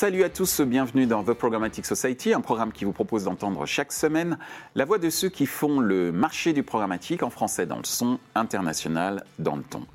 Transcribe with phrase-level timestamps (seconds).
[0.00, 3.92] Salut à tous, bienvenue dans The Programmatic Society, un programme qui vous propose d'entendre chaque
[3.92, 4.38] semaine
[4.74, 8.18] la voix de ceux qui font le marché du programmatique en français dans le son,
[8.34, 9.86] international dans le ton.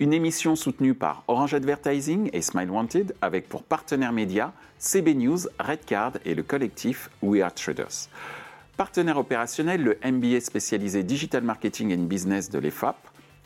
[0.00, 5.38] Une émission soutenue par Orange Advertising et Smile Wanted avec pour partenaires médias CB News,
[5.58, 8.10] Redcard et le collectif We Are Traders.
[8.76, 12.98] Partenaire opérationnel, le MBA spécialisé Digital Marketing and Business de l'EFAP.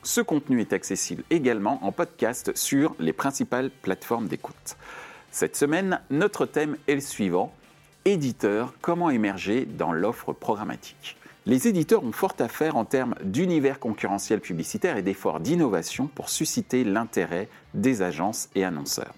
[0.03, 4.77] Ce contenu est accessible également en podcast sur les principales plateformes d'écoute.
[5.35, 7.55] Cette semaine, notre thème est le suivant.
[8.05, 11.17] Éditeur, comment émerger dans l'offre programmatique?
[11.47, 16.29] Les éditeurs ont fort à faire en termes d'univers concurrentiel publicitaire et d'efforts d'innovation pour
[16.29, 19.15] susciter l'intérêt des agences et annonceurs.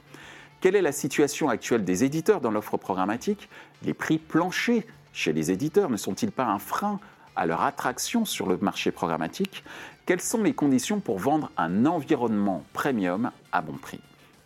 [0.61, 3.49] Quelle est la situation actuelle des éditeurs dans l'offre programmatique?
[3.83, 7.01] Les prix planchers chez les éditeurs ne sont-ils pas un frein
[7.35, 9.65] à leur attraction sur le marché programmatique?
[10.07, 13.99] Quelles sont les conditions pour vendre un environnement premium à bon prix?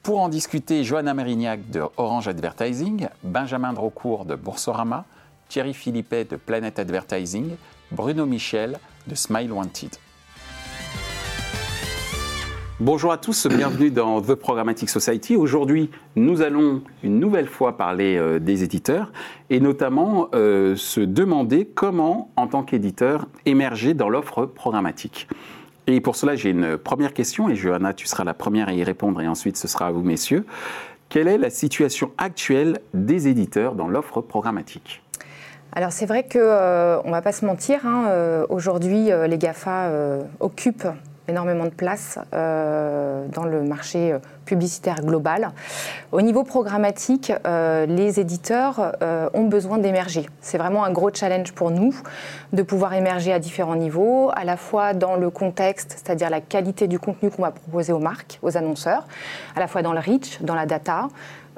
[0.09, 5.05] Pour en discuter, Johanna Marignac de Orange Advertising, Benjamin Drocourt de Boursorama,
[5.51, 7.51] Thierry Philippet de Planet Advertising,
[7.93, 9.91] Bruno Michel de Smile Wanted.
[12.81, 15.37] Bonjour à tous, bienvenue dans The Programmatic Society.
[15.37, 19.13] Aujourd'hui, nous allons une nouvelle fois parler euh, des éditeurs
[19.51, 25.29] et notamment euh, se demander comment, en tant qu'éditeur, émerger dans l'offre programmatique.
[25.91, 28.85] Et pour cela, j'ai une première question, et Johanna, tu seras la première à y
[28.85, 30.45] répondre, et ensuite ce sera à vous, messieurs.
[31.09, 35.03] Quelle est la situation actuelle des éditeurs dans l'offre programmatique?
[35.73, 39.39] Alors c'est vrai qu'on euh, ne va pas se mentir, hein, euh, aujourd'hui euh, les
[39.39, 39.91] GAFA
[40.41, 40.89] occupent
[41.29, 45.51] énormément de place euh, dans le marché euh, publicitaire global.
[46.11, 48.93] Au niveau programmatique, euh, les éditeurs
[49.35, 50.29] ont besoin d'émerger.
[50.41, 51.95] C'est vraiment un gros challenge pour nous
[52.53, 56.89] de pouvoir émerger à différents niveaux, à la fois dans le contexte, c'est-à-dire la qualité
[56.89, 59.07] du contenu qu'on va proposer aux marques, aux annonceurs,
[59.55, 61.09] à la fois dans le reach, dans la data,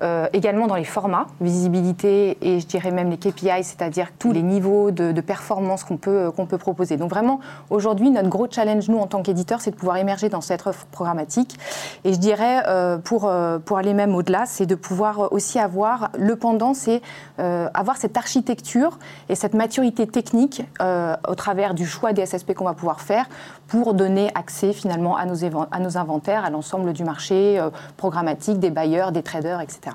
[0.03, 4.43] euh, également dans les formats, visibilité et je dirais même les KPI, c'est-à-dire tous les
[4.43, 6.97] niveaux de, performance qu'on peut, qu'on peut proposer.
[6.97, 10.41] Donc vraiment, aujourd'hui, notre gros challenge, nous, en tant qu'éditeur, c'est de pouvoir émerger dans
[10.41, 11.59] cette offre programmatique.
[12.05, 16.10] Et je dirais, euh, pour, euh, pour aller même au-delà, c'est de pouvoir aussi avoir
[16.16, 17.03] le pendant, c'est
[17.39, 22.75] avoir cette architecture et cette maturité technique au travers du choix des SSP qu'on va
[22.75, 23.27] pouvoir faire
[23.70, 27.64] pour donner accès finalement à nos, à nos inventaires, à l'ensemble du marché
[27.97, 29.92] programmatique, des bailleurs, des traders, etc.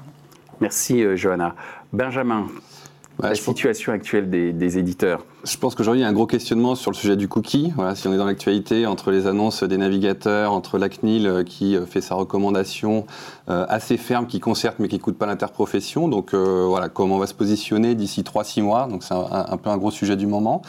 [0.62, 1.56] Merci, euh, Johanna.
[1.92, 2.48] Benjamin,
[3.20, 6.90] la situation actuelle des, éditeurs Je pense qu'aujourd'hui, il y a un gros questionnement sur
[6.90, 7.72] le sujet du cookie.
[7.76, 11.44] Voilà, si on est dans l'actualité, entre les annonces des navigateurs, entre la CNIL euh,
[11.44, 13.06] qui euh, fait sa recommandation
[13.48, 16.08] assez ferme, qui concerte mais qui ne coûte pas l'interprofession.
[16.08, 18.88] Donc voilà, comment on va se positionner d'ici 3-6 mois?
[18.88, 20.64] Donc c'est un, peu un gros sujet du moment.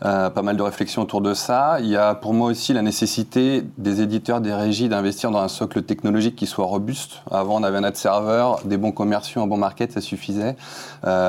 [0.00, 1.76] pas mal de réflexions autour de ça.
[1.80, 5.48] Il y a pour moi aussi la nécessité des éditeurs, des régies d'investir dans un
[5.48, 7.20] socle technologique qui soit robuste.
[7.30, 10.56] Avant, on avait un ad serveur, des bons commerciaux, un bon market, ça suffisait.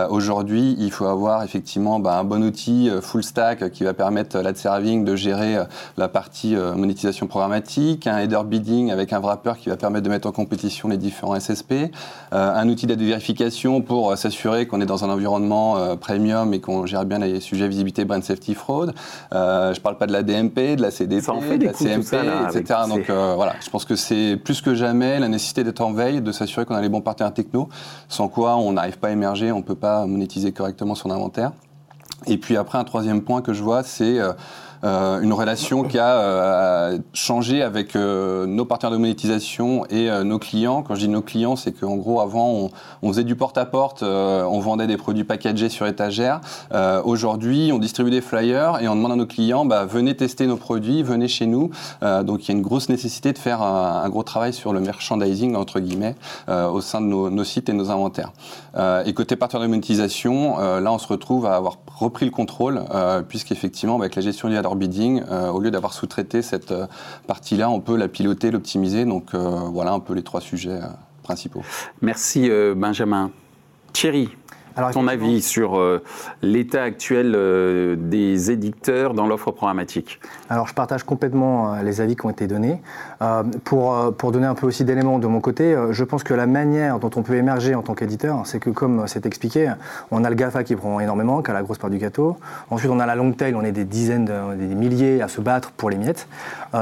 [0.09, 4.39] Aujourd'hui, il faut avoir effectivement bah, un bon outil euh, full stack qui va permettre
[4.39, 5.63] l'ad serving de gérer euh,
[5.97, 10.09] la partie euh, monétisation programmatique, un header bidding avec un wrapper qui va permettre de
[10.09, 11.73] mettre en compétition les différents SSP,
[12.31, 16.85] un outil d'aide de vérification pour s'assurer qu'on est dans un environnement premium et qu'on
[16.85, 18.93] gère bien les sujets visibilité, brand safety, fraude.
[19.31, 21.21] je parle pas de la DMP, de la CDP,
[21.57, 22.15] de la CMP,
[22.49, 22.79] etc.
[22.87, 26.31] Donc voilà, je pense que c'est plus que jamais la nécessité d'être en veille, de
[26.31, 27.69] s'assurer qu'on a les bons partenaires techno,
[28.09, 31.51] sans quoi on n'arrive pas à émerger, on peut pas monétiser correctement son inventaire.
[32.27, 34.33] Et puis après, un troisième point que je vois, c'est euh,
[34.83, 40.83] une relation qui a euh, changé avec euh, nos partenaires de monétisation et nos clients.
[40.83, 42.69] Quand je dis nos clients, c'est qu'en gros, avant,
[43.01, 46.41] on, faisait du porte-à-porte, on vendait des produits packagés sur étagère.
[47.03, 50.57] Aujourd'hui, on distribue des flyers et on demande à nos clients, bah, venez tester nos
[50.57, 51.69] produits, venez chez nous.
[52.01, 55.55] donc il y a une grosse nécessité de faire un, gros travail sur le merchandising,
[55.55, 56.15] entre guillemets,
[56.47, 58.31] au sein de nos, nos, sites et nos inventaires.
[59.05, 62.83] et côté partenaire de monétisation, là, on se retrouve à avoir repris le contrôle,
[63.27, 66.87] puisqu'effectivement, avec la gestion liée bidding, euh, au lieu d'avoir sous-traité cette euh,
[67.27, 69.05] partie-là, on peut la piloter, l'optimiser.
[69.05, 69.39] Donc euh,
[69.71, 70.79] voilà un peu les trois sujets
[71.23, 71.63] principaux.
[72.01, 73.31] Merci Benjamin.
[73.93, 74.29] Thierry,
[74.75, 76.01] alors, ton avis sur euh,
[76.41, 82.15] l'état actuel euh, des éditeurs dans l'offre programmatique Alors, je partage complètement euh, les avis
[82.15, 82.81] qui ont été donnés.
[83.63, 86.99] pour, pour donner un peu aussi d'éléments de mon côté, je pense que la manière
[86.99, 89.71] dont on peut émerger en tant qu'éditeur, c'est que, comme c'est expliqué,
[90.11, 92.37] on a le GAFA qui prend énormément, qui a la grosse part du gâteau.
[92.69, 95.71] Ensuite, on a la long tail, on est des dizaines, des milliers à se battre
[95.71, 96.27] pour les miettes.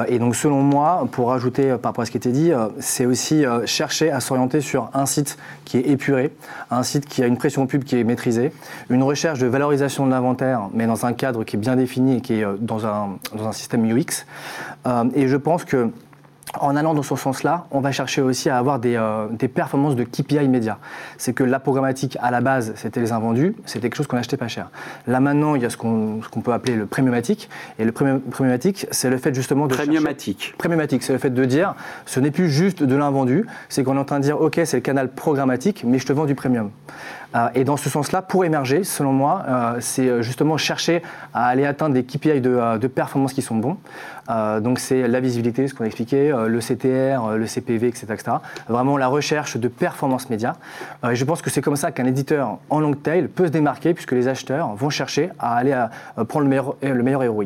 [0.08, 3.44] et donc, selon moi, pour rajouter par rapport à ce qui était dit, c'est aussi
[3.66, 6.34] chercher à s'orienter sur un site qui est épuré,
[6.72, 8.52] un site qui a une pression publique qui est maîtrisée,
[8.90, 12.22] une recherche de valorisation de l'inventaire, mais dans un cadre qui est bien défini et
[12.22, 14.26] qui est euh, dans un, dans un système UX.
[14.88, 15.92] Euh, et je pense que
[16.60, 20.04] en allant dans ce sens-là, on va chercher aussi à avoir des, euh, performances de
[20.04, 20.80] KPI immédiats.
[21.18, 24.38] C'est que la programmatique, à la base, c'était les invendus, c'était quelque chose qu'on achetait
[24.38, 24.70] pas cher.
[25.08, 27.50] Là maintenant, il y a ce qu'on peut appeler le premiumatique.
[27.80, 29.76] Et le premiumatique, c'est le fait justement de.
[29.76, 30.54] Premiumatique.
[30.58, 31.76] Premiumatique, c'est le fait de dire,
[32.06, 34.78] ce n'est plus juste de l'invendu, c'est qu'on est en train de dire, OK, c'est
[34.78, 36.72] le canal programmatique, mais je te vends du premium.
[37.36, 41.02] Euh, et dans ce sens-là, pour émerger, selon moi, euh, c'est justement chercher
[41.34, 43.78] à aller atteindre des KPI de, de performance qui sont bons.
[44.62, 48.32] donc c'est la visibilité, ce qu'on a expliqué, le CTR, le CPV, etc., etc.
[48.70, 50.56] Vraiment la recherche de performance média.
[51.10, 53.94] et je pense que c'est comme ça qu'un éditeur en long tail peut se démarquer,
[53.94, 55.90] puisque les acheteurs vont chercher à aller à
[56.26, 57.46] prendre le meilleur, le meilleur ROI.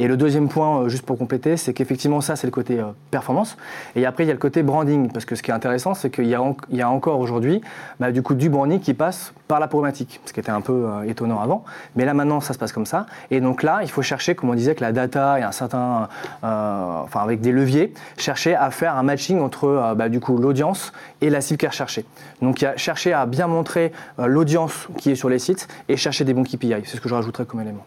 [0.00, 2.80] Et le deuxième point, juste pour compléter, c'est qu'effectivement, ça, c'est le côté
[3.10, 3.56] performance.
[3.96, 6.10] Et après, il y a le côté branding, parce que ce qui est intéressant, c'est
[6.10, 6.36] qu'il y,
[6.70, 7.60] y, a encore aujourd'hui,
[7.98, 9.07] bah, du coup, du branding qui passe
[9.46, 11.64] par la problématique, ce qui était un peu euh, étonnant avant.
[11.96, 13.06] Mais là maintenant, ça se passe comme ça.
[13.30, 16.08] Et donc là, il faut chercher, comme on disait, que la data et un certain,
[16.44, 20.36] euh, enfin avec des leviers, chercher à faire un matching entre euh, bah, du coup
[20.36, 22.04] l'audience et la cible qui est recherchée.
[22.42, 25.96] Donc il y a chercher à bien montrer l'audience qui est sur les sites et
[25.96, 26.74] chercher des bons KPI.
[26.84, 27.84] C'est ce que je rajouterais comme élément.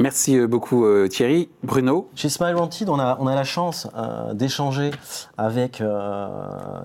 [0.00, 1.50] Merci euh, beaucoup euh, Thierry.
[1.62, 4.92] Bruno Chez Wanted, on a, on a la chance euh, d'échanger
[5.36, 5.82] avec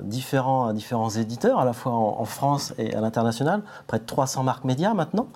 [0.04, 4.66] différents, différents éditeurs, à la fois en, France et à l'international, près de 300 marques
[4.66, 5.28] médias maintenant.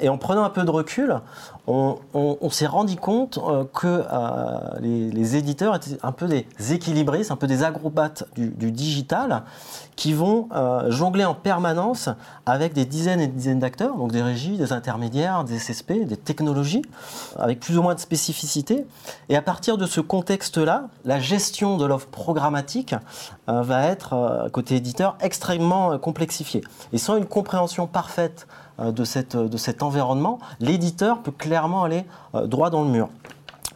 [0.00, 1.20] Et en prenant un peu de recul,
[1.66, 1.98] on,
[2.50, 3.38] s'est rendu compte
[3.72, 4.04] que
[4.80, 9.42] les, les, éditeurs étaient un peu des équilibristes, un peu des agrobates du, du digital,
[9.96, 10.48] qui vont
[10.88, 12.08] jongler en permanence
[12.46, 16.16] avec des dizaines et des dizaines d'acteurs, donc des régies, des intermédiaires, des SSP, des
[16.16, 16.82] technologies
[17.38, 18.86] avec plus ou moins de spécificité.
[19.28, 22.94] Et à partir de ce contexte-là, la gestion de l'offre programmatique
[23.48, 26.62] euh, va être, euh, côté éditeur, extrêmement euh, complexifiée.
[26.92, 28.46] Et sans une compréhension parfaite
[28.82, 33.08] de, cette, de cet environnement, l'éditeur peut clairement aller droit dans le mur.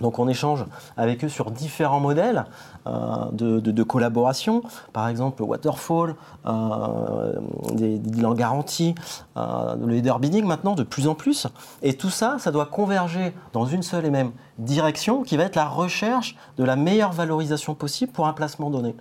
[0.01, 0.65] Donc on échange
[0.97, 2.45] avec eux sur différents modèles
[2.87, 4.63] euh, de, collaboration,
[4.93, 6.15] par exemple le waterfall,
[6.47, 7.33] euh,
[7.73, 8.01] des,
[8.35, 8.95] garantie,
[9.37, 11.47] euh, le leader bidding maintenant de plus en plus.
[11.83, 15.57] Et tout ça, ça doit converger dans une seule et même direction qui va être
[15.57, 18.95] la recherche de la meilleure valorisation possible pour un placement donné.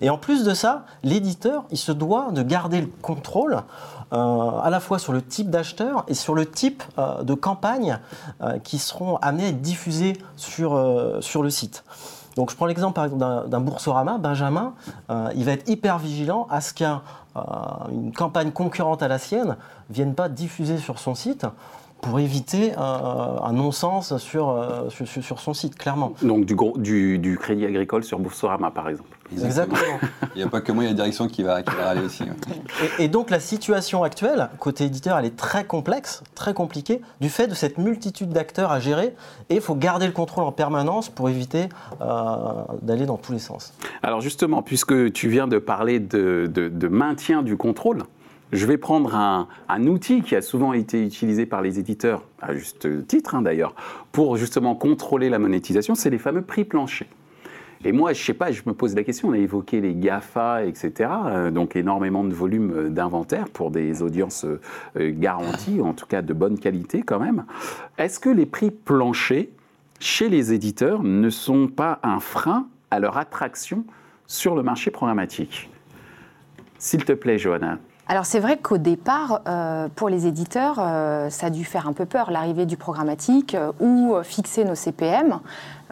[0.00, 3.62] Et en plus de ça, l'éditeur, il se doit de garder le contrôle
[4.12, 6.82] à la fois sur le type d'acheteur et sur le type
[7.22, 7.98] de campagne
[8.62, 11.84] qui seront amenés à être diffusées sur, le site.
[12.36, 14.74] Donc je prends l'exemple par exemple d'un Boursorama, Benjamin,
[15.10, 17.00] euh, il va être hyper vigilant à ce qu'une
[17.36, 19.56] euh, campagne concurrente à la sienne
[19.90, 21.46] ne vienne pas diffuser sur son site
[22.02, 26.12] pour éviter euh, un non-sens sur, sur, son site, clairement.
[26.22, 29.08] Donc du, du crédit agricole sur Boursorama, par exemple
[29.40, 29.98] Exactement.
[30.34, 31.88] il n'y a pas que moi, il y a la direction qui va, qui va
[31.88, 32.24] aller aussi.
[32.98, 37.46] Et, donc la situation actuelle, côté éditeur, elle est très complexe, très compliquée, du fait
[37.46, 39.14] de cette multitude d'acteurs à gérer,
[39.50, 41.68] et il faut garder le contrôle en permanence pour éviter
[42.00, 42.06] euh,
[42.82, 43.72] d'aller dans tous les sens.
[44.02, 48.02] Alors justement, puisque tu viens de parler de, de, maintien du contrôle,
[48.52, 53.06] je vais prendre un, outil qui a souvent été utilisé par les éditeurs, à juste
[53.06, 53.74] titre hein, d'ailleurs,
[54.12, 57.08] pour justement contrôler la monétisation, c'est les fameux prix planchers.
[57.84, 60.64] Et moi, je sais pas, je me pose la question, on a évoqué les GAFA,
[60.64, 64.60] etc., euh, donc énormément de volume euh, d'inventaire pour des audiences euh,
[64.94, 67.44] garanties, en tout cas de bonne qualité quand même.
[67.98, 69.48] Est-ce que les prix planchers
[69.98, 73.84] chez les éditeurs ne sont pas un frein à leur attraction
[74.28, 75.68] sur le marché programmatique?
[76.78, 77.78] S'il te plaît, Johanna.
[78.12, 79.40] Alors c'est vrai qu'au départ,
[79.96, 80.74] pour les éditeurs,
[81.30, 85.40] ça a dû faire un peu peur l'arrivée du programmatique ou fixer nos CPM.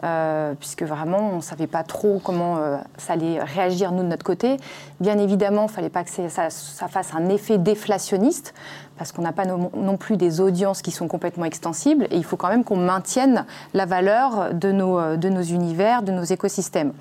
[0.03, 4.07] Euh, puisque vraiment on ne savait pas trop comment euh, ça allait réagir nous de
[4.07, 4.57] notre côté.
[4.99, 8.55] Bien évidemment, il ne fallait pas que ça, fasse un effet déflationniste,
[8.97, 12.35] parce qu'on n'a pas non, plus des audiences qui sont complètement extensibles, et il faut
[12.35, 16.93] quand même qu'on maintienne la valeur de nos, euh, de nos univers, de nos écosystèmes.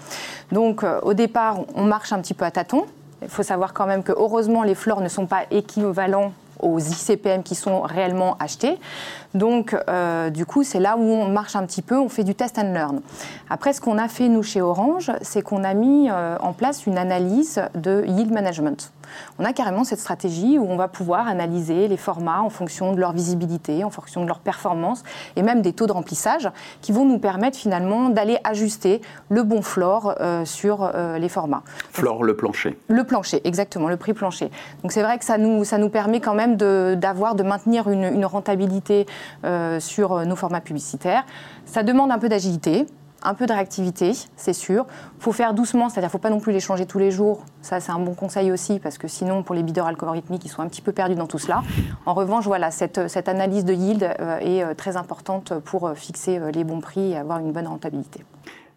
[0.52, 2.84] Donc au départ, on marche un petit peu à tâtons.
[3.22, 7.42] Il faut savoir quand même que heureusement les flores ne sont pas équivalents aux ICPM
[7.42, 8.78] qui sont réellement achetés.
[9.34, 12.34] Donc, euh, du coup, c'est là où on marche un petit peu, on fait du
[12.34, 13.00] test and learn.
[13.48, 16.86] Après, ce qu'on a fait, nous, chez Orange, c'est qu'on a mis euh, en place
[16.86, 18.92] une analyse de yield management.
[19.40, 23.00] On a carrément cette stratégie où on va pouvoir analyser les formats en fonction de
[23.00, 25.02] leur visibilité, en fonction de leur performance
[25.34, 26.48] et même des taux de remplissage
[26.80, 31.62] qui vont nous permettre finalement d'aller ajuster le bon floor euh, sur les formats.
[31.90, 32.78] Floor, le plancher.
[32.86, 34.48] Le plancher, exactement, le prix plancher.
[34.82, 38.24] Donc c'est vrai que ça nous, ça nous permet quand même d'avoir, de, maintenir une,
[38.24, 39.06] rentabilité
[39.44, 41.24] euh, sur euh, nos formats publicitaires.
[41.64, 42.86] Ça demande un peu d'agilité,
[43.22, 44.86] un peu de réactivité, c'est sûr.
[45.18, 47.44] Il faut faire doucement, c'est-à-dire faut pas non plus les changer tous les jours.
[47.60, 50.62] Ça, c'est un bon conseil aussi, parce que sinon, pour les bideurs algorithmiques, ils sont
[50.62, 51.62] un petit peu perdus dans tout cela.
[52.06, 56.64] En revanche, voilà, cette, cette analyse de yield euh, est très importante pour fixer les
[56.64, 58.24] bons prix et avoir une bonne rentabilité.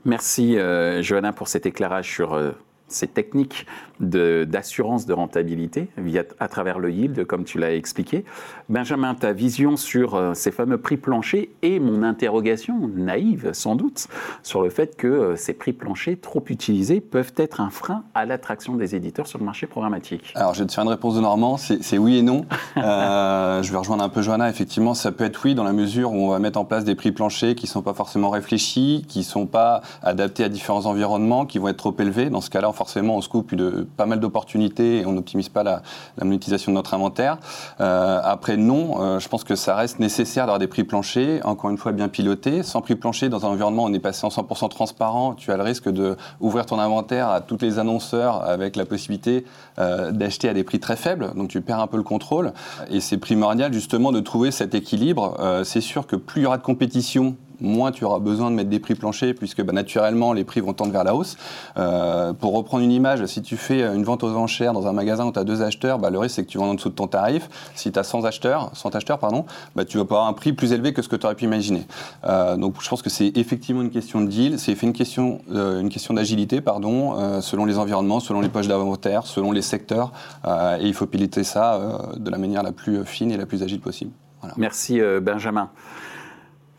[0.06, 2.52] Merci euh, Johanna pour cet éclairage sur euh,
[2.94, 3.66] ces techniques
[4.00, 8.26] d'assurance de, rentabilité via, à travers le yield, comme tu l'as expliqué.
[8.70, 14.08] Benjamin, ta vision sur euh, ces fameux prix planchers et mon interrogation naïve, sans doute,
[14.42, 18.26] sur le fait que euh, ces prix planchers trop utilisés peuvent être un frein à
[18.26, 20.34] l'attraction des éditeurs sur le marché programmatique.
[20.36, 22.46] Alors, je vais te faire une réponse de Normand, c'est oui et non.
[22.78, 24.50] euh, je vais rejoindre un peu Johanna.
[24.50, 26.96] Effectivement, ça peut être oui dans la mesure où on va mettre en place des
[26.96, 30.86] prix planchers qui ne sont pas forcément réfléchis, qui ne sont pas adaptés à différents
[30.86, 32.30] environnements, qui vont être trop élevés.
[32.30, 35.64] Dans ce cas-là, forcément, on se coupe de pas mal d'opportunités et on n'optimise pas
[35.64, 35.82] la,
[36.22, 37.38] monétisation de notre inventaire.
[37.80, 41.70] Euh, après, non, euh, je pense que ça reste nécessaire d'avoir des prix planchers, encore
[41.70, 42.62] une fois bien pilotés.
[42.62, 45.56] Sans prix plancher, dans un environnement où on est passé en 100% transparent, tu as
[45.56, 49.46] le risque de ouvrir ton inventaire à tous les annonceurs avec la possibilité
[49.80, 51.32] euh, d'acheter à des prix très faibles.
[51.38, 52.52] Donc tu perds un peu le contrôle.
[52.90, 55.38] Et c'est primordial justement de trouver cet équilibre.
[55.64, 58.70] c'est sûr que plus il y aura de compétition moins tu auras besoin de mettre
[58.70, 61.38] des prix planchers, puisque bah, naturellement, les prix vont tendre vers la hausse.
[61.78, 65.26] Euh, pour reprendre une image, si tu fais une vente aux enchères dans un magasin
[65.26, 66.96] où tu as deux acheteurs, bah, le risque, c'est que tu vends en dessous de
[66.96, 67.50] ton tarif.
[67.76, 69.46] Si tu as 100 acheteurs, 100 acheteurs pardon,
[69.76, 71.86] bah, tu vas avoir un prix plus élevé que ce que tu aurais pu imaginer.
[72.26, 75.80] Euh, donc, je pense que c'est effectivement une question de deal, c'est une question, euh,
[75.80, 80.12] une question d'agilité, pardon, selon les environnements, selon les poches d'inventaire, selon les secteurs,
[80.46, 83.80] et il faut piloter ça de la manière la plus fine et la plus agile
[83.80, 84.12] possible.
[84.58, 85.70] Merci Benjamin.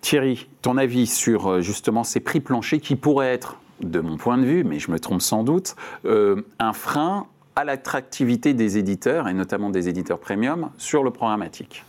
[0.04, 4.36] Thierry, ton avis sur euh, justement ces prix planchers qui pourraient être, de mon point
[4.36, 9.28] de vue, mais je me trompe sans doute, euh, un frein à l'attractivité des éditeurs,
[9.28, 11.84] et notamment des éditeurs premium, sur le programmatique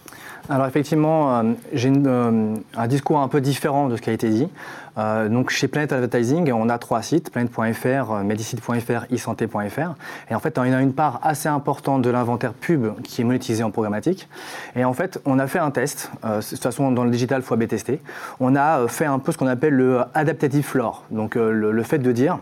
[0.48, 4.48] alors effectivement, euh, j'ai un discours un peu différent de ce qui a été dit.
[4.98, 9.96] Euh, donc chez Planet Advertising, on a trois sites, planet.fr, medicite.fr, e-santé.fr.
[10.30, 13.64] Et en fait, on a une part assez importante de l'inventaire pub qui est monétisé
[13.64, 14.30] en programmatique.
[14.76, 17.42] Et en fait, on a fait un test, euh, de toute façon dans le digital,
[17.42, 18.00] il faut AB tester.
[18.40, 21.04] On a euh, fait un peu ce qu'on appelle le adaptative floor.
[21.12, 22.40] Donc le, fait de dire,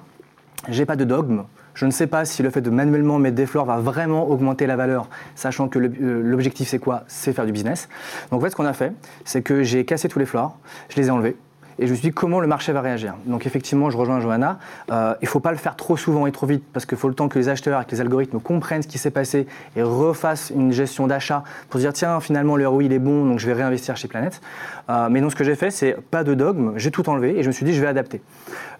[0.69, 3.45] j'ai pas de dogme, je ne sais pas si le fait de manuellement mettre des
[3.45, 7.03] fleurs va vraiment augmenter la valeur, sachant que l'objectif c'est quoi?
[7.07, 7.89] C'est faire du business.
[8.31, 8.93] Donc en fait, ce qu'on a fait,
[9.25, 10.57] c'est que j'ai cassé tous les fleurs,
[10.89, 11.35] je les ai enlevés,
[11.79, 13.15] et je me suis dit comment le marché va réagir.
[13.25, 14.59] Donc effectivement, je rejoins Johanna.
[14.91, 17.07] Euh, il ne faut pas le faire trop souvent et trop vite parce qu'il faut
[17.07, 19.83] le temps que les acheteurs et que les algorithmes comprennent ce qui s'est passé et
[19.83, 23.39] refassent une gestion d'achat pour se dire tiens finalement le ROI il est bon donc
[23.39, 24.41] je vais réinvestir chez Planète.
[24.89, 27.43] Euh, mais non, ce que j'ai fait c'est pas de dogme, j'ai tout enlevé et
[27.43, 28.21] je me suis dit je vais adapter.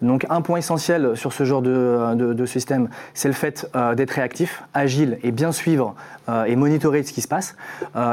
[0.01, 4.11] Donc un point essentiel sur ce genre de, de, système, c'est le fait euh, d'être
[4.11, 5.95] réactif, agile et bien suivre
[6.47, 7.57] et monitorer ce qui se passe.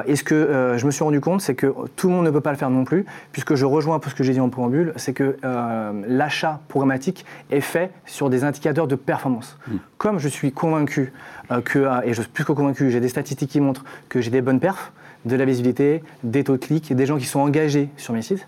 [0.05, 2.41] et ce que je me suis rendu compte, c'est que tout le monde ne peut
[2.41, 4.49] pas le faire non plus, puisque je rejoins un peu ce que j'ai dit en
[4.49, 4.65] point
[4.97, 9.59] c'est que euh, l'achat programmatique est fait sur des indicateurs de performance.
[9.69, 9.77] Hmm.
[9.99, 11.13] Comme je suis convaincu
[11.51, 14.21] euh, que, euh, et je suis plus que convaincu, j'ai des statistiques qui montrent que
[14.21, 14.93] j'ai des bonnes perfs,
[15.25, 18.47] de la visibilité, des taux de clics, des gens qui sont engagés sur mes sites,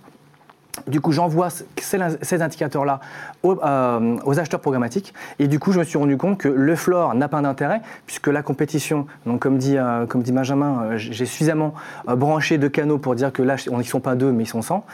[0.87, 3.01] du coup, j'envoie ces indicateurs-là
[3.45, 5.13] euh, aux, acheteurs programmatiques.
[5.39, 8.29] Et du coup, je me suis rendu compte que le floor n'a pas d'intérêt, puisque
[8.29, 11.75] la compétition, donc comme dit, euh, comme dit Benjamin, euh, j'ai suffisamment
[12.07, 14.63] branché de canaux pour dire que là, ils ne sont pas deux, mais ils sont
[14.63, 14.85] 100.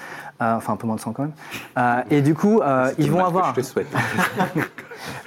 [0.40, 2.04] Enfin, un peu moins de 100 quand même.
[2.11, 2.61] et du coup,
[2.99, 3.54] ils vont avoir.
[3.54, 3.88] je te souhaite.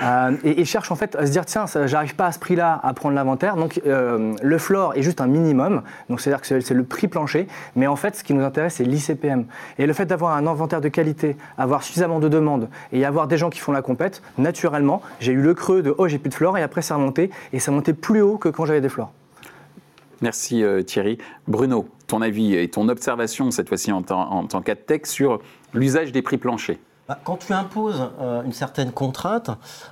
[0.44, 2.94] et ils cherchent en fait à se dire tiens, j'arrive pas à ce prix-là à
[2.94, 3.56] prendre l'inventaire.
[3.56, 5.82] Donc, le floor est juste un minimum.
[6.10, 7.48] Donc, c'est-à-dire que c'est le prix plancher.
[7.76, 9.46] Mais en fait, ce qui nous intéresse, c'est l'ICPM.
[9.78, 13.38] Et le fait d'avoir un inventaire de qualité, avoir suffisamment de demandes et avoir des
[13.38, 16.36] gens qui font la compète, naturellement, j'ai eu le creux de oh j'ai plus de
[16.36, 18.90] flore et après ça a monté et ça montait plus haut que quand j'avais des
[18.90, 19.12] flores.
[20.22, 21.18] Merci euh, Thierry.
[21.48, 25.40] Bruno, ton avis et ton observation cette fois-ci en, en, tant qu'adtech sur
[25.74, 26.78] l'usage des prix planchers
[27.08, 29.50] bah, quand tu imposes euh, une certaine contrainte,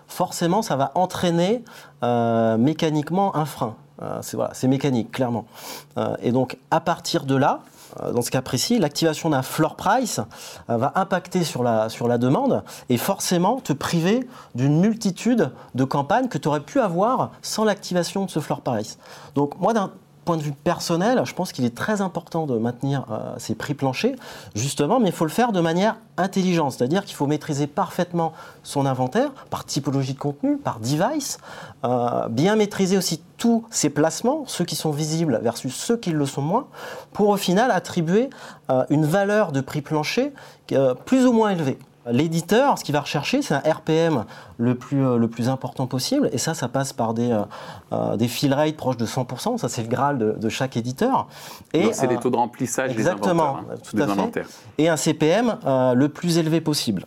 [0.07, 1.63] forcément, ça va entraîner
[2.03, 3.75] euh, mécaniquement un frein.
[4.21, 5.45] c'est voilà, mécanique, clairement.
[6.21, 7.61] et donc, à partir de là,
[8.01, 10.19] euh, dans ce cas précis, l'activation d'un floor price
[10.69, 15.83] euh, va impacter sur la, sur la demande et forcément te priver d'une multitude de
[15.83, 18.97] campagnes que tu aurais pu avoir sans l'activation de ce floor price.
[19.35, 19.73] Donc moi,
[20.29, 23.73] point de vue personnel, je pense qu'il est très important de maintenir euh, ces prix
[23.73, 24.15] planchers,
[24.53, 28.85] justement, mais il faut le faire de manière intelligente, c'est-à-dire qu'il faut maîtriser parfaitement son
[28.85, 31.39] inventaire par typologie de contenu, par device,
[31.83, 36.27] euh, bien maîtriser aussi tous ses placements, ceux qui sont visibles versus ceux qui le
[36.27, 36.67] sont moins,
[37.11, 38.29] pour au final attribuer
[38.69, 40.31] euh, une valeur de prix plancher
[41.05, 41.79] plus ou moins élevée.
[42.07, 44.23] L'éditeur, ce qu'il va rechercher, c'est un RPM
[44.57, 46.29] le plus, euh, le plus important possible.
[46.31, 47.41] Et ça, ça passe par des, euh,
[47.91, 49.57] euh, des fill rates proches de 100%.
[49.57, 51.27] Ça, c'est le Graal de, chaque éditeur.
[51.73, 54.47] Et c'est les taux de remplissage exactement, des, tout des inventaires.
[54.77, 57.05] Et un CPM le plus élevé possible.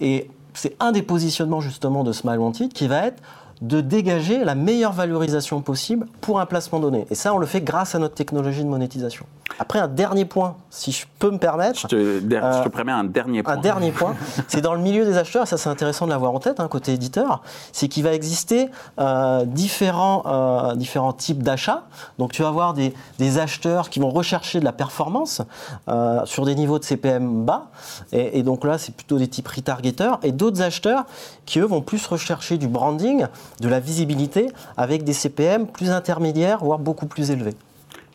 [0.00, 3.22] et c'est un des positionnements justement de Smile Wanted qui va être
[3.62, 7.06] de dégager la meilleure valorisation possible pour un placement donné.
[7.10, 9.26] Et ça, on le fait grâce à notre technologie de monétisation.
[9.58, 11.80] Après, un dernier point, si je peux me permettre.
[11.80, 13.54] Je te, je te Euh, permets un dernier point.
[13.54, 14.14] Un dernier point,
[14.48, 16.68] c'est dans le milieu des acheteurs, et ça c'est intéressant de l'avoir en tête, hein,
[16.68, 18.68] côté éditeur, c'est qu'il va exister
[19.00, 21.84] euh, différents, euh, différents types d'achats.
[22.18, 25.42] Donc tu vas avoir des, des acheteurs qui vont rechercher de la performance
[25.88, 27.70] euh, sur des niveaux de CPM bas,
[28.12, 31.04] et, et donc là c'est plutôt des types retargeteurs, et d'autres acheteurs
[31.46, 33.26] qui eux vont plus rechercher du branding,
[33.60, 37.54] de la visibilité, avec des CPM plus intermédiaires, voire beaucoup plus élevés.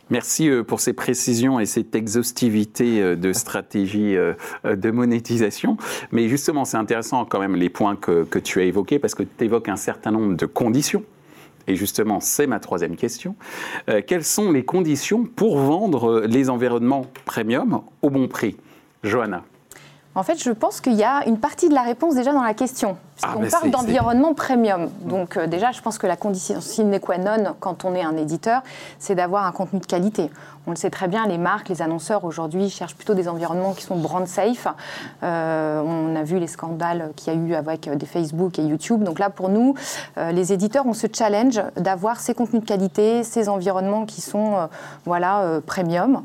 [0.09, 5.77] Merci euh, pour ces précisions et cette exhaustivité euh, de stratégie euh, de monétisation.
[6.11, 9.23] Mais justement, c'est intéressant quand même les points que, que tu as évoqués parce que
[9.23, 11.03] tu évoques un certain nombre de conditions.
[11.67, 13.35] Et justement, c'est ma troisième question.
[13.89, 18.57] Euh, quelles sont les conditions pour vendre les environnements premium au bon prix?
[19.03, 19.43] Johanna
[20.15, 22.53] En fait, je pense qu'il y a une partie de la réponse déjà dans la
[22.53, 22.97] question.
[23.23, 24.89] Ah, on parle d'environnement premium.
[25.01, 28.17] Donc euh, déjà, je pense que la condition sine qua non quand on est un
[28.17, 28.61] éditeur,
[28.99, 30.29] c'est d'avoir un contenu de qualité.
[30.65, 33.83] On le sait très bien, les marques, les annonceurs aujourd'hui cherchent plutôt des environnements qui
[33.83, 34.67] sont brand safe.
[35.21, 38.63] Euh, on a vu les scandales qu'il y a eu avec euh, des Facebook et
[38.63, 39.03] YouTube.
[39.03, 39.75] Donc là, pour nous,
[40.17, 44.69] euh, les éditeurs ont ce challenge d'avoir ces contenus de qualité, ces environnements qui sont
[45.05, 46.23] voilà, premium.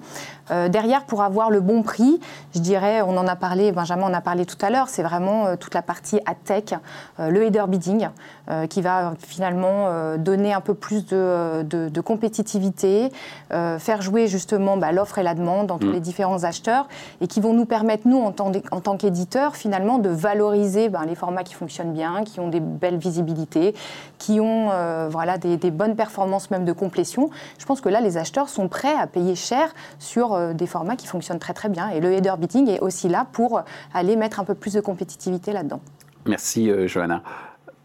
[0.70, 2.20] Derrière, pour avoir le bon prix,
[2.54, 5.56] je dirais, on en a parlé, Benjamin en a parlé tout à l'heure, c'est vraiment
[5.56, 6.78] toute la partie ad tech,
[7.18, 8.08] le header bidding,
[8.50, 13.10] euh, qui va finalement euh, donner un peu plus de, de- de compétitivité,
[13.52, 15.92] euh, faire jouer justement bah, l'offre et la demande entre Mm.
[15.92, 16.86] les différents acheteurs,
[17.20, 21.04] et qui vont nous permettre, nous, en tant, en tant qu'éditeurs, finalement, de valoriser ben,
[21.06, 23.74] les formats qui fonctionnent bien, qui ont des belles visibilités,
[24.18, 27.30] qui ont euh, voilà, des, des bonnes performances même de complétion.
[27.58, 30.96] Je pense que là, les acheteurs sont prêts à payer cher sur euh, des formats
[30.96, 31.88] qui fonctionnent très très bien.
[31.90, 33.62] Et le header bidding est aussi là pour
[33.94, 35.80] aller mettre un peu plus de compétitivité là-dedans.
[36.26, 37.22] Merci euh, Johanna.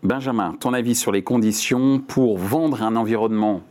[0.04, 3.62] Benjamin, ton avis sur les conditions pour vendre un environnement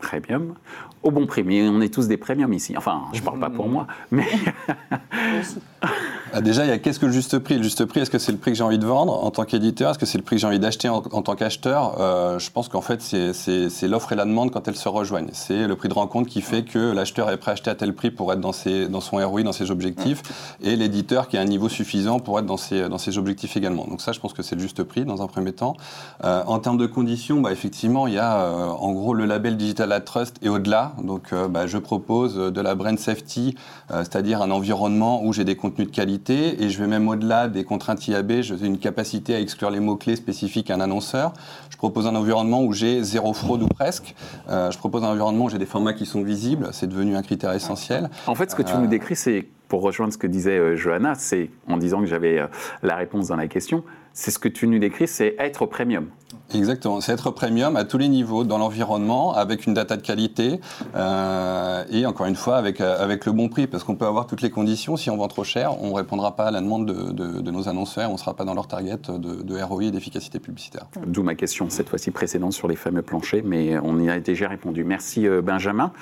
[0.00, 0.54] premium
[1.02, 1.42] au bon prix?
[1.42, 2.76] Mais on est tous des premiums ici.
[2.76, 4.28] Enfin, je ne parle pas pour moi, mais
[6.32, 7.56] Ah, déjà, il y a qu'est-ce que le juste prix?
[7.56, 9.44] Le juste prix, est-ce que c'est le prix que j'ai envie de vendre en tant
[9.44, 9.90] qu'éditeur?
[9.90, 11.96] Est-ce que c'est le prix que j'ai envie d'acheter en, en tant qu'acheteur?
[11.98, 15.30] Euh, Je pense qu'en fait, c'est- l'offre et la demande quand elles se rejoignent.
[15.32, 17.92] C'est le prix de rencontre qui fait que l'acheteur est prêt à acheter à tel
[17.94, 20.22] prix pour être dans, ses, dans son ROI, dans ses objectifs,
[20.62, 23.86] et l'éditeur qui a un niveau suffisant pour être dans ses, dans ses objectifs également.
[23.88, 25.74] Donc ça, je pense que c'est le juste prix dans un premier temps.
[26.22, 29.56] Euh, en termes de conditions, bah, effectivement, il y a euh, en gros le label
[29.56, 30.92] Digital Ad Trust et au-delà.
[31.02, 33.56] Donc euh, bah, je propose de la brand safety,
[33.90, 37.48] euh, c'est-à-dire un environnement où j'ai des contenus de qualité et je vais même au-delà
[37.48, 41.32] des contraintes IAB, j'ai une capacité à exclure les mots-clés spécifiques à un annonceur.
[41.70, 44.14] Je propose un environnement où j'ai zéro fraude ou presque.
[44.48, 47.22] Euh, je propose un environnement où j'ai des formats qui sont visibles, c'est devenu un
[47.22, 48.10] critère essentiel.
[48.26, 51.14] en fait, ce que tu nous décris, c'est, pour rejoindre ce que disait euh, Johanna,
[51.14, 52.46] c'est, en disant que j'avais euh,
[52.82, 56.08] la réponse dans la question, c'est ce que tu nous décris, c'est être premium.
[56.52, 60.60] Exactement, c'est être premium à tous les niveaux dans l'environnement, avec une data de qualité
[60.96, 64.26] euh, et encore une fois avec, euh, avec le bon prix, parce qu'on peut avoir
[64.26, 64.96] toutes les conditions.
[64.96, 67.50] Si on vend trop cher, on ne répondra pas à la demande de, de- de
[67.50, 70.86] nos annonceurs, on ne sera pas dans leur target de, de ROI et d'efficacité publicitaire.
[71.06, 74.48] D'où ma question, cette fois-ci précédente, sur les fameux planchers, mais on y a déjà
[74.48, 74.82] répondu.
[74.84, 75.92] Merci euh, Benjamin.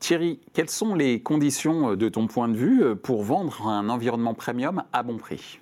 [0.00, 4.82] Thierry, quelles sont les conditions de ton point de vue pour vendre un environnement premium
[4.92, 5.60] à bon prix?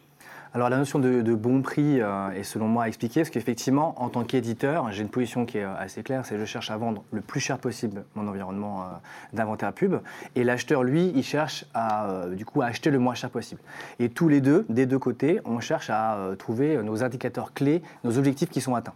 [0.54, 4.10] Alors la notion de, bon prix euh, est selon moi à expliquer, parce qu'effectivement, en
[4.10, 7.04] tant qu'éditeur, j'ai une position qui est euh, assez claire, c'est je cherche à vendre
[7.10, 8.84] le plus cher possible mon environnement euh,
[9.32, 9.94] d'inventaire pub,
[10.34, 13.62] et l'acheteur, lui, il cherche à, du coup, à acheter le moins cher possible.
[13.98, 18.18] Et tous les deux, des deux côtés, on cherche à trouver nos indicateurs clés, nos
[18.18, 18.94] objectifs qui sont atteints.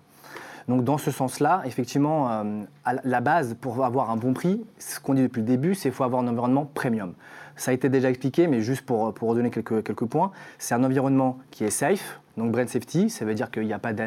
[0.69, 2.45] Donc dans ce sens-là, effectivement,
[2.85, 5.93] la base pour avoir un bon prix, ce qu'on dit depuis le début, c'est qu'il
[5.93, 7.15] faut avoir un environnement premium.
[7.57, 10.85] Ça a été déjà expliqué, mais juste pour, pour redonner quelques, quelques points, c'est un
[10.85, 14.03] environnement qui est safe, donc brand safety, ça veut dire qu'il n'y a pas de,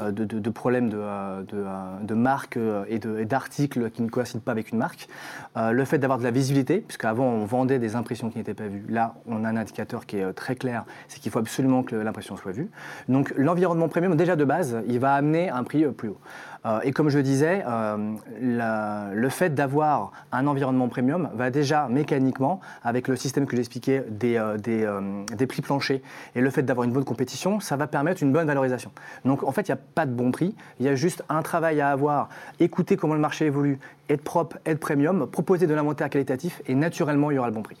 [0.00, 2.58] euh, de, de- de problème de, euh, euh, de marque
[2.88, 5.08] et d'articles qui ne coïncident pas avec une marque.
[5.56, 8.84] Le fait d'avoir de la visibilité, puisqu'avant on vendait des impressions qui n'étaient pas vues,
[8.88, 12.36] là on a un indicateur qui est très clair, c'est qu'il faut absolument que l'impression
[12.36, 12.68] soit vue.
[13.08, 16.18] Donc l'environnement premium, déjà de base, il va amener un prix plus haut.
[16.66, 22.60] Euh, et comme je disais, euh, le fait d'avoir un environnement premium va déjà mécaniquement,
[22.82, 24.88] avec le système que j'expliquais des, euh, des,
[25.36, 26.00] des prix planchers
[26.34, 28.90] et le fait d'avoir une bonne compétition, ça va permettre une bonne valorisation.
[29.24, 31.42] Donc en fait, il n'y a pas de bon prix, il y a juste un
[31.42, 32.28] travail à avoir,
[32.60, 37.30] écouter comment le marché évolue, être propre, être premium, proposer de l'inventaire qualitatif et naturellement,
[37.30, 37.76] il y aura le bon prix.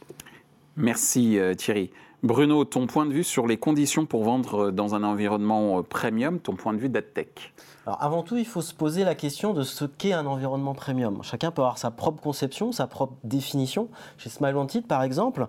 [0.76, 1.90] Merci Thierry.
[2.22, 6.54] Bruno, ton point de vue sur les conditions pour vendre dans un environnement premium, ton
[6.54, 7.52] point de vue d'AdTech
[7.88, 11.22] alors avant tout, il faut se poser la question de ce qu'est un environnement premium.
[11.22, 13.88] Chacun peut avoir sa propre conception, sa propre définition.
[14.18, 15.46] Chez Smile Wanted, par exemple,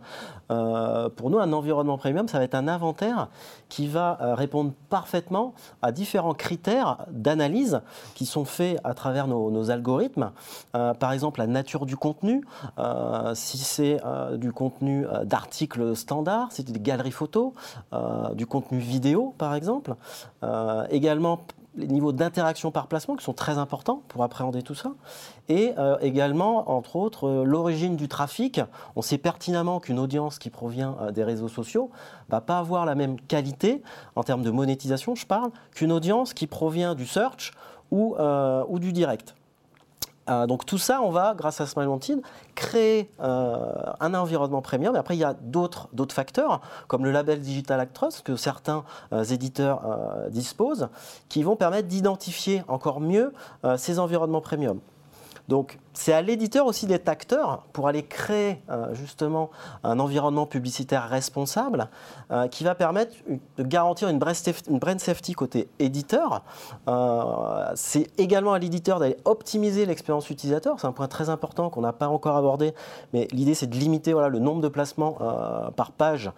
[0.50, 3.28] euh, pour nous, un environnement premium, ça va être un inventaire
[3.68, 7.82] qui va euh, répondre parfaitement à différents critères d'analyse
[8.16, 10.32] qui sont faits à travers nos, algorithmes.
[10.78, 12.46] Euh, par exemple, la nature du contenu,
[13.34, 14.00] si c'est
[14.38, 17.52] du contenu d'articles standards, si c'est des galeries photos,
[18.34, 19.96] du contenu vidéo, par exemple.
[20.90, 21.40] également,
[21.76, 24.94] les niveaux d'interaction par placement qui sont très importants pour appréhender tout ça.
[25.48, 28.60] Et euh, également, entre autres, euh, l'origine du trafic.
[28.96, 31.90] On sait pertinemment qu'une audience qui provient euh, des réseaux sociaux
[32.30, 33.82] va pas avoir la même qualité
[34.16, 37.54] en termes de monétisation, je parle, qu'une audience qui provient du search
[37.92, 38.16] ou
[38.78, 39.34] du direct.
[40.30, 41.90] Euh, donc tout ça, on va, grâce à Smile
[42.56, 44.96] créer euh, un environnement premium.
[44.96, 49.24] Et après, il y a d'autres facteurs, comme le label Digital Actress, que certains euh,
[49.24, 49.82] éditeurs
[50.30, 50.90] disposent,
[51.30, 53.34] qui vont permettre d'identifier encore mieux
[53.78, 54.80] ces environnements premium.
[55.50, 59.50] Donc c'est à l'éditeur aussi d'être acteur pour aller créer euh, justement
[59.84, 61.90] un environnement publicitaire responsable
[62.30, 63.16] euh, qui va permettre
[63.58, 66.44] de garantir une brand safety côté éditeur.
[66.88, 70.80] Euh, c'est également à l'éditeur d'aller optimiser l'expérience utilisateur.
[70.80, 72.76] C'est un point très important qu'on n'a pas encore abordé,
[73.12, 75.18] mais l'idée c'est de limiter le nombre de placements
[75.76, 76.32] par page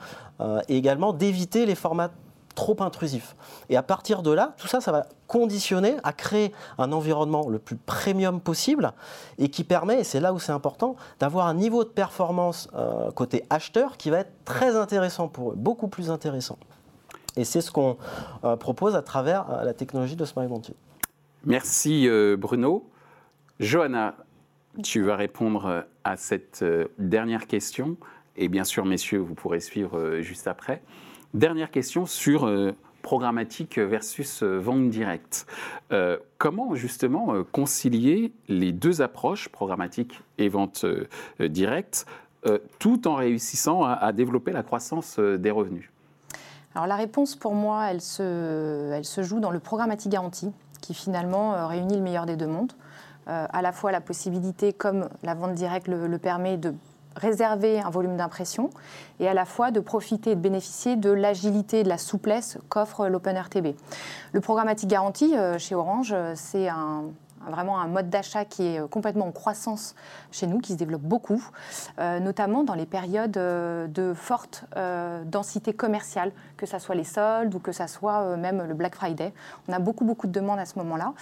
[0.70, 2.12] et également d'éviter les formats
[2.54, 3.36] trop intrusif.
[3.70, 7.60] Et à partir de là, tout ça, ça va conditionner à créer un environnement le
[7.60, 8.92] plus premium possible
[9.38, 13.12] et qui permet, et c'est là où c'est important, d'avoir un niveau de performance euh,
[13.12, 16.58] côté acheteur qui va être très intéressant pour eux, beaucoup plus intéressant.
[17.38, 17.98] Et c'est ce qu'on
[18.44, 20.50] euh, propose à travers euh, la technologie de Smile
[21.46, 22.88] Merci Bruno.
[23.60, 24.16] Johanna,
[24.84, 26.64] tu vas répondre à cette
[27.00, 27.98] dernière question.
[28.36, 30.84] Et bien sûr, messieurs, vous pourrez suivre juste après.
[31.34, 35.46] Dernière question sur euh, programmatique versus euh, vente directe.
[35.94, 40.86] Euh, comment justement concilier les deux approches, programmatique et vente
[41.40, 42.06] directe,
[42.80, 45.92] tout en réussissant à, développer la croissance des revenus?
[46.74, 50.96] Alors la réponse pour moi, elle se, elle se joue dans le programmatique garanti, qui
[50.96, 52.74] finalement réunit le meilleur des deux mondes.
[53.28, 56.74] à la fois la possibilité, comme la vente directe le permet, de
[57.16, 58.70] réserver un volume d'impression
[59.20, 62.58] et à la fois de profiter et de bénéficier de l'agilité et de la souplesse
[62.70, 63.76] qu'offre l'OpenRTB.
[64.32, 67.06] Le programmatique garanti euh, chez Orange, euh, c'est un,
[67.50, 69.96] vraiment un mode d'achat qui est euh, complètement en croissance
[70.32, 71.44] chez nous, qui se développe beaucoup,
[72.00, 74.66] notamment dans les périodes de forte
[75.26, 79.34] densité commerciale, que ce soit les soldes ou que ce soit même le Black Friday.
[79.68, 81.14] On a beaucoup, beaucoup de demandes à ce moment-là.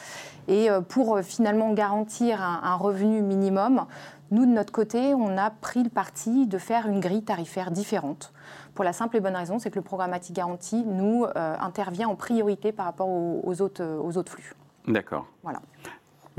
[0.48, 3.86] Et pour finalement garantir un revenu minimum,
[4.32, 8.32] nous, de notre côté, on a pris le parti de faire une grille tarifaire différente.
[8.76, 12.16] Pour la simple et bonne raison, c'est que le programmatique garanti nous euh, intervient en
[12.16, 14.54] priorité par rapport aux, autres, euh, aux autres flux.
[14.88, 15.26] D'accord.
[15.42, 15.62] Voilà.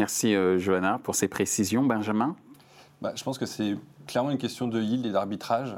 [0.00, 1.82] Merci euh, Johanna pour ces précisions.
[1.82, 2.34] Benjamin
[3.02, 5.76] bah, Je pense que c'est clairement une question de yield et d'arbitrage.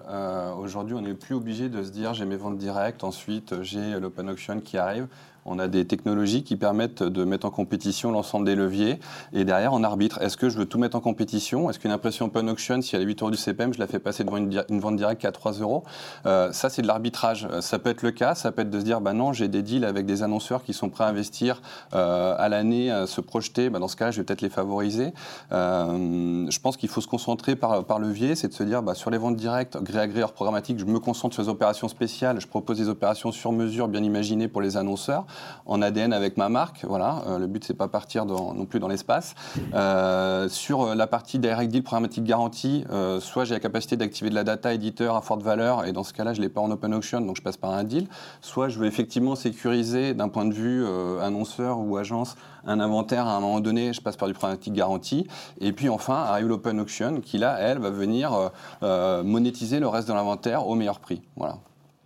[0.61, 4.31] Aujourd'hui, on n'est plus obligé de se dire j'ai mes ventes directes, ensuite j'ai l'open
[4.31, 5.09] auction qui arrive.
[5.45, 9.01] On a des technologies qui permettent de mettre en compétition l'ensemble des leviers.
[9.33, 10.23] Et derrière, on arbitre.
[10.23, 11.69] Est-ce que je veux tout mettre en compétition?
[11.69, 13.99] Est-ce qu'une impression open auction, si elle est 8 euros du CPM, je la fais
[13.99, 15.83] passer devant une, vente directe à 3 euros?
[16.27, 17.49] Euh, Ça, c'est de l'arbitrage.
[17.61, 18.35] Ça peut être le cas.
[18.35, 20.73] Ça peut être de se dire, bah non, j'ai des deals avec des annonceurs qui
[20.73, 21.61] sont prêts à investir
[21.95, 23.69] euh, à l'année, à se projeter.
[23.69, 25.13] Bah dans ce cas, je vais peut-être les favoriser.
[25.51, 28.37] Euh, je pense qu'il faut se concentrer par, par levier.
[28.37, 30.85] C'est de se dire, bah, sur les ventes directes, gré à gré hors programmatique, je
[30.85, 32.41] me concentre sur les opérations spéciales.
[32.41, 35.27] Je propose des opérations sur mesure, bien imaginées pour les annonceurs
[35.67, 36.85] en ADN avec ma marque.
[36.85, 39.35] Voilà, euh, le but c'est pas partir non plus dans l'espace.
[39.75, 42.85] Euh, sur euh, la partie direct deal programmatique garantie,
[43.21, 46.13] soit j'ai la capacité d'activer de la data éditeur à forte valeur et dans ce
[46.13, 48.07] cas-là je l'ai pas en open auction donc je passe par un deal.
[48.41, 50.85] Soit je veux effectivement sécuriser d'un point de vue
[51.21, 55.27] annonceur ou agence un inventaire à un moment donné, je passe par du programmatique garantie.
[55.61, 58.51] Et puis enfin arrive l'open auction qui là elle va venir
[58.83, 61.23] monétiser le reste de l'inventaire au meilleur prix.
[61.37, 61.59] Voilà.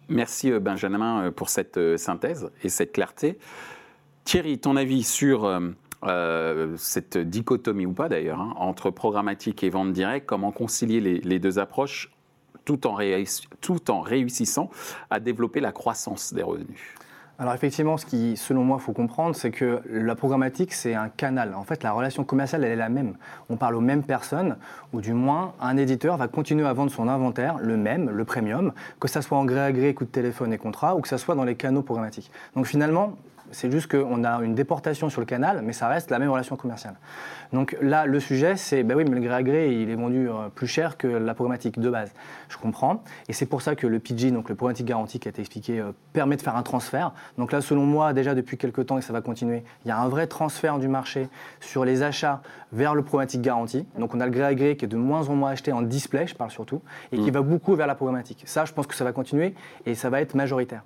[0.09, 3.38] Merci euh, Benjamin euh, pour cette euh, synthèse et cette clarté.
[4.25, 5.49] Thierry, ton avis sur
[6.77, 11.61] cette dichotomie ou pas d'ailleurs hein, entre programmatique et vente directe, comment concilier les, deux
[11.61, 12.11] approches
[12.64, 12.99] tout en,
[13.61, 14.69] tout en réussissant
[15.11, 16.97] à développer la croissance des revenus?
[17.38, 21.55] Alors effectivement, ce qui, selon moi, faut comprendre, c'est que la programmatique, c'est un canal.
[21.55, 23.14] En fait, la relation commerciale, elle est la même.
[23.51, 24.57] On parle aux mêmes personnes,
[24.94, 28.72] ou du moins, un éditeur va continuer à vendre son inventaire, le même, le premium,
[29.01, 31.18] que ça soit en gré à gré, coup de téléphone et contrat, ou que ça
[31.18, 32.31] soit dans les canaux programmatiques.
[32.55, 33.16] Donc finalement,
[33.51, 36.57] C'est juste qu'on a une déportation sur le canal, mais ça reste la même relation
[36.57, 36.95] commerciale.
[37.53, 40.29] Donc là, le sujet, c'est, ben oui, mais le gré à gré, il est vendu
[40.29, 42.13] euh, plus cher que la programmatique de base.
[42.49, 43.03] Je comprends.
[43.29, 45.81] Et c'est pour ça que le PG, donc le programmatique garanti qui a été expliqué,
[45.81, 47.13] euh, permet de faire un transfert.
[47.39, 49.99] Donc là, selon moi, déjà depuis quelques temps, et ça va continuer, il y a
[49.99, 51.29] un vrai transfert du marché
[51.61, 53.87] sur les achats vers le programmatique garanti.
[53.99, 55.83] Donc on a le gré à gré qui est de moins en moins acheté en
[55.83, 56.83] display, je parle surtout,
[57.13, 57.35] et qui mm.
[57.35, 58.43] va beaucoup vers la programmatique.
[58.47, 59.55] Ça, je pense que ça va continuer
[59.85, 60.83] et ça va être majoritaire.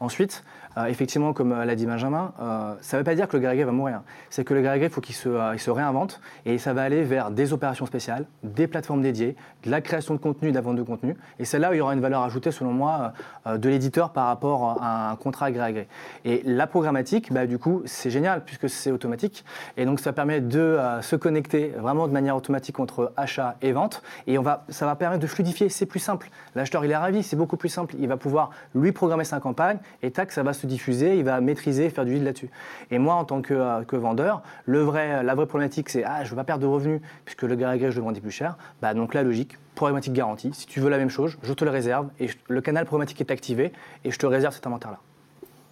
[0.00, 0.44] Ensuite,
[0.76, 3.42] euh, effectivement, comme euh, l'a dit Benjamin, euh, ça ne veut pas dire que le
[3.42, 4.02] gré va mourir.
[4.30, 7.52] C'est que le gré il faut qu'il se, réinvente et ça va aller vers des
[7.52, 11.16] opérations spéciales, des plateformes dédiées, de la création de contenu, de la vente de contenu.
[11.38, 13.12] Et c'est là où il y aura une valeur ajoutée, selon moi,
[13.46, 15.88] de l'éditeur par rapport à un contrat gré.
[16.24, 19.44] Et la programmatique, bah, du coup, c'est génial puisque c'est automatique.
[19.76, 24.02] Et donc, ça permet de se connecter vraiment de manière automatique entre achat et vente.
[24.26, 25.68] Et on va, ça va permettre de fluidifier.
[25.68, 26.30] C'est plus simple.
[26.54, 27.94] L'acheteur, il est ravi, c'est beaucoup plus simple.
[27.98, 31.40] Il va pouvoir lui programmer sa campagne et tac, ça va se diffuser, il va
[31.40, 32.50] maîtriser, faire du lead là-dessus.
[32.90, 36.24] Et moi, en tant que, euh, vendeur, le vrai, la vraie problématique, c'est ah, je
[36.24, 38.56] ne veux pas perdre de revenus puisque le gré je le vendais plus cher.
[38.82, 40.50] Bah, donc la logique, problématique garantie.
[40.52, 43.30] Si tu veux la même chose, je te le réserve et le canal problématique est
[43.30, 43.72] activé
[44.04, 44.98] et je te réserve cet inventaire-là.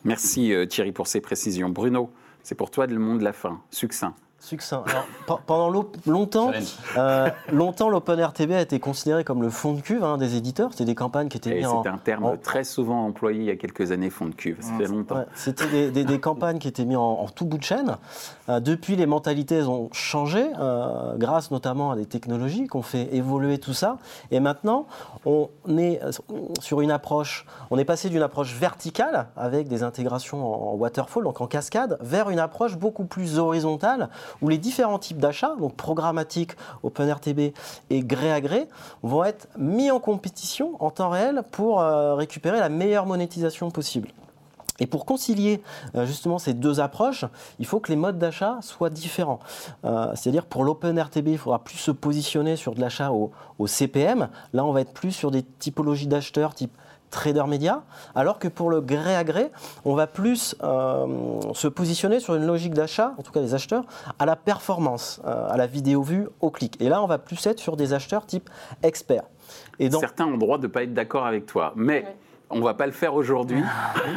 [0.05, 1.69] Merci euh, Thierry pour ces précisions.
[1.69, 2.11] Bruno,
[2.43, 4.15] c'est pour toi le monde de la fin, succinct.
[4.41, 4.85] Succinct.
[5.47, 5.69] pendant
[6.07, 6.53] longtemps,
[6.97, 10.71] euh, longtemps l'OpenRTB a été considéré comme le fond de cuve hein, des éditeurs.
[10.71, 11.79] C'était des campagnes qui étaient mises en.
[11.79, 14.59] C'était un terme très souvent employé il y a quelques années, fond de cuve.
[14.61, 15.25] Ça fait longtemps.
[15.35, 17.97] C'était des, campagnes qui étaient mises en, tout bout de chaîne.
[18.49, 23.13] Euh, depuis, les mentalités ont changé, euh, grâce notamment à des technologies qui ont fait
[23.15, 23.99] évoluer tout ça.
[24.31, 24.87] Et maintenant,
[25.27, 26.01] on est
[26.61, 27.45] sur une approche.
[27.71, 32.31] On est passé d'une approche verticale avec des intégrations en waterfall, donc en cascade, vers
[32.31, 34.09] une approche beaucoup plus horizontale
[34.43, 37.53] où les différents types d'achats, donc programmatique, OpenRTB
[37.91, 38.69] et gré à gré,
[39.03, 44.09] vont être mis en compétition en temps réel pour euh, récupérer la meilleure monétisation possible.
[44.81, 45.63] Et pour concilier
[45.95, 47.25] euh, justement ces deux approches,
[47.59, 49.41] il faut que les modes d'achat soient différents.
[49.85, 54.29] Euh, c'est-à-dire pour l'OpenRTB, il faudra plus se positionner sur de l'achat au, au, CPM.
[54.53, 56.73] Là, on va être plus sur des typologies d'acheteurs type
[57.11, 57.83] trader média,
[58.15, 59.51] alors que pour le gré à gré,
[59.85, 63.85] on va plus euh, se positionner sur une logique d'achat, en tout cas les acheteurs,
[64.19, 66.81] à la performance, euh, à la vidéo vue, au clic.
[66.81, 68.51] Et là, on va plus être sur des acheteurs type
[68.83, 69.25] expert.
[69.79, 72.05] Et Certains ont le droit de ne pas être d'accord avec toi, mais...
[72.51, 73.63] On va pas le faire aujourd'hui,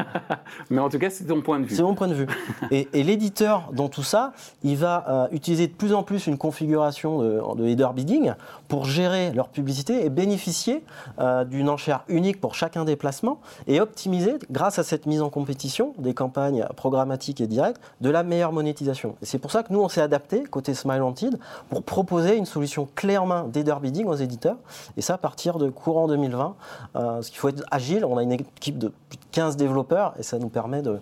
[0.70, 1.76] mais en tout cas, c'est ton point de vue.
[1.76, 2.28] C'est mon point de vue.
[2.72, 4.32] Et, l'éditeur, dans tout ça,
[4.64, 8.34] il va euh, utiliser de plus en plus une configuration de, de, header bidding
[8.72, 10.86] pour gérer leur publicité et bénéficier
[11.20, 15.30] euh, d'une enchère unique pour chacun des placements et optimiser, grâce à cette mise en
[15.30, 19.18] compétition des campagnes programmatiques et directes, de la meilleure monétisation.
[19.22, 21.38] Et c'est pour ça que nous, on s'est adapté, côté Smile Wanted,
[21.70, 24.56] pour proposer une solution clé en bidding aux éditeurs.
[24.96, 26.56] Et ça, à partir de courant 2020,
[26.96, 28.06] euh, parce qu'il faut être agile.
[28.06, 31.02] On une équipe de plus de 15 développeurs et ça nous permet d'être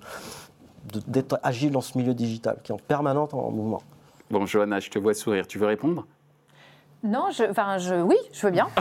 [1.36, 3.84] de, agile dans ce milieu digital qui est en permanente en mouvement.
[4.32, 5.46] Bon, Johanna, je te vois sourire.
[5.46, 6.08] Tu veux répondre?
[7.02, 8.68] Non, je, enfin, je, oui, je veux bien.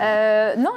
[0.00, 0.70] Euh, non,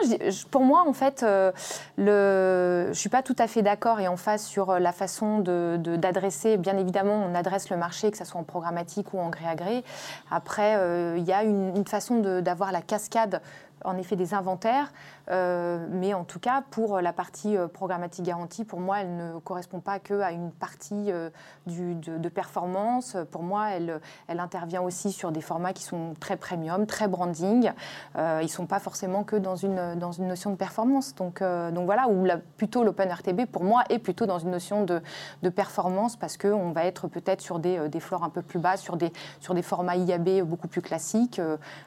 [0.51, 1.51] pour moi, en fait, euh,
[1.97, 4.91] le, je ne suis pas tout à fait d'accord et en face sur euh, la
[4.91, 6.57] façon d'adresser.
[6.57, 9.47] De, bien évidemment, on adresse le marché, que ce soit en programmatique ou en gré
[9.47, 9.83] à gré.
[10.29, 10.77] Après,
[11.17, 13.41] il y a une, une façon d'avoir la cascade
[13.83, 14.91] en effet des inventaires,
[15.31, 19.39] euh, mais en tout cas, pour la partie euh, programmatique garantie, pour moi, elle ne
[19.39, 21.29] correspond pas qu'à une partie euh,
[21.65, 23.17] du, de, performance.
[23.31, 27.71] Pour moi, elle, elle intervient aussi sur des formats qui sont très premium, très branding.
[28.15, 31.15] ils ne sont pas forcément que dans une, dans une notion de performance.
[31.15, 35.01] Donc, donc voilà, ou plutôt l'OpenRTB, pour moi, est plutôt dans une notion de,
[35.43, 38.75] de performance parce qu'on va être peut-être sur des, des flores un peu plus bas,
[38.75, 41.39] sur des, sur des formats IAB beaucoup plus classiques,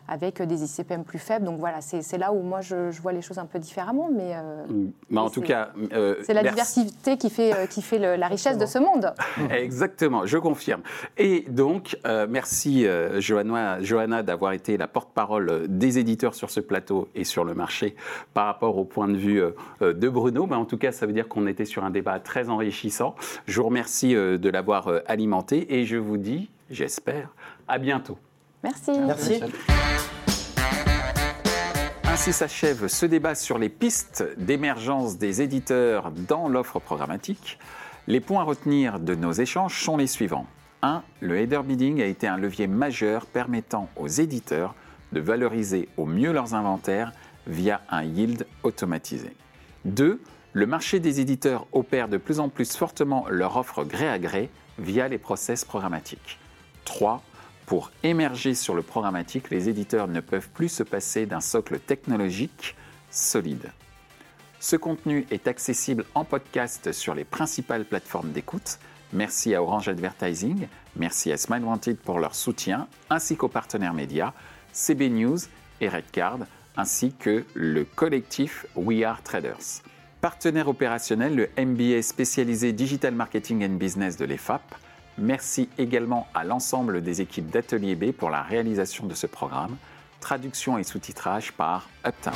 [0.07, 1.45] avec des ICPM plus faibles.
[1.45, 4.11] Donc voilà, c'est là où moi je, vois les choses un peu différemment.
[4.15, 4.67] Mais, euh,
[5.11, 5.19] mm.
[5.19, 5.71] en tout cas.
[5.93, 9.15] Euh, c'est la diversité qui fait, euh, qui fait la richesse de ce monde.
[9.51, 10.83] Exactement, je confirme.
[11.17, 11.97] Et donc,
[12.29, 12.87] merci
[13.19, 17.97] Johanna, Johanna d'avoir été la porte-parole des éditeurs sur ce plateau et sur le marché
[18.35, 19.43] par rapport au point de vue
[19.81, 20.47] de Bruno.
[20.47, 23.15] Mais en tout cas, ça veut dire qu'on était sur un débat très enrichissant.
[23.47, 27.31] Je vous remercie de l'avoir alimenté et je vous dis, j'espère,
[27.67, 28.19] à bientôt.
[28.63, 28.93] Merci.
[28.99, 29.41] Merci.
[32.19, 37.61] Ainsi s'achève ce débat sur les pistes d'émergence des éditeurs dans l'offre programmatique.
[38.09, 40.49] Les points à retenir de nos échanges sont les suivants.
[40.83, 41.05] 1.
[41.21, 44.75] Le header bidding a été un levier majeur permettant aux éditeurs
[45.13, 47.13] de valoriser au mieux leurs inventaires
[47.47, 49.37] via un yield automatisé.
[49.85, 50.21] 2.
[50.55, 54.51] Le marché des éditeurs opère de plus en plus fortement leur offre gré à gré
[54.81, 56.41] via les process programmatiques.
[56.85, 57.23] 3.
[57.69, 62.75] Pour émerger sur le programmatique, les éditeurs ne peuvent plus se passer d'un socle technologique
[63.11, 63.73] solide.
[64.59, 68.79] Ce contenu est accessible en podcast sur les principales plateformes d'écoute.
[69.13, 74.33] Merci à Orange Advertising, merci à Smile Wanted pour leur soutien, ainsi qu'aux partenaires médias,
[74.73, 75.39] CB News
[75.83, 76.39] et Redcard,
[76.75, 79.83] ainsi que le collectif We Are Traders.
[80.23, 84.63] Partenaire opérationnel, le MBA spécialisé Digital Marketing and Business de l'EFAP.
[85.19, 89.77] Merci également à l'ensemble des équipes d'Atelier B pour la réalisation de ce programme.
[90.21, 92.35] Traduction et sous-titrage par Uptown.